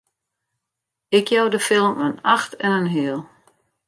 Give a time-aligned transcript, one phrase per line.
[1.09, 3.27] Ik jou de film in acht en in heal!